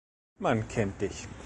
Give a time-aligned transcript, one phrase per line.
[0.39, 1.27] Man kennt dich.